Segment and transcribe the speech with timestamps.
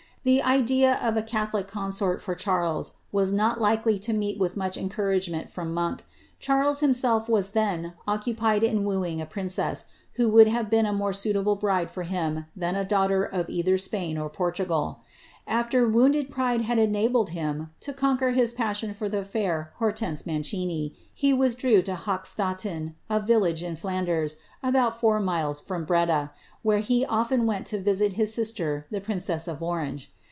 [0.23, 5.49] The idea of a catholic consort for Charles was Lely to meet with much encouragement
[5.49, 6.05] from Monk—
[6.39, 11.55] Charles him as then occupied in wooing a princess, who would have been a luitable
[11.59, 14.99] bride for him than a daughter of either Spain or Portugal,
[15.47, 21.81] ivounded pride had enabled him to conquer his passion for the Drtense Mancini, he withdrew
[21.81, 24.37] to Hochstatin, a village in Flanders,
[24.99, 26.31] four miles from Breda,
[26.61, 30.13] where he often went to visit his sister the B8 of Orange.